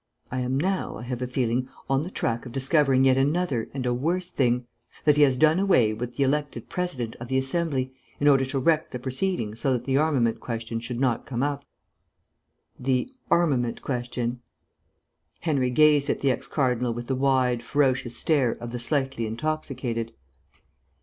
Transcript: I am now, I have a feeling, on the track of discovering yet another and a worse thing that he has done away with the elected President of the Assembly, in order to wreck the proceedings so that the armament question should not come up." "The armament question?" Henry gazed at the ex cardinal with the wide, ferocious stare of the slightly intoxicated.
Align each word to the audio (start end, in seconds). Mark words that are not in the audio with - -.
I 0.31 0.39
am 0.39 0.57
now, 0.59 0.97
I 0.97 1.03
have 1.03 1.21
a 1.21 1.27
feeling, 1.27 1.69
on 1.87 2.01
the 2.01 2.09
track 2.09 2.47
of 2.47 2.51
discovering 2.51 3.05
yet 3.05 3.17
another 3.17 3.69
and 3.71 3.85
a 3.85 3.93
worse 3.93 4.31
thing 4.31 4.65
that 5.05 5.15
he 5.15 5.21
has 5.21 5.37
done 5.37 5.59
away 5.59 5.93
with 5.93 6.15
the 6.15 6.23
elected 6.23 6.69
President 6.69 7.15
of 7.17 7.27
the 7.27 7.37
Assembly, 7.37 7.93
in 8.19 8.27
order 8.27 8.43
to 8.45 8.57
wreck 8.57 8.89
the 8.89 8.97
proceedings 8.97 9.59
so 9.59 9.73
that 9.73 9.85
the 9.85 9.97
armament 9.97 10.39
question 10.39 10.79
should 10.79 10.99
not 10.99 11.27
come 11.27 11.43
up." 11.43 11.65
"The 12.79 13.13
armament 13.29 13.83
question?" 13.83 14.41
Henry 15.41 15.69
gazed 15.69 16.09
at 16.09 16.21
the 16.21 16.31
ex 16.31 16.47
cardinal 16.47 16.95
with 16.95 17.05
the 17.05 17.13
wide, 17.13 17.61
ferocious 17.61 18.17
stare 18.17 18.53
of 18.53 18.71
the 18.71 18.79
slightly 18.79 19.27
intoxicated. 19.27 20.13